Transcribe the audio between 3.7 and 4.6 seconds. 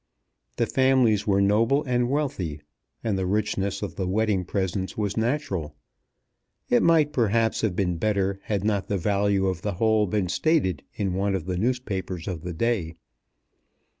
of the wedding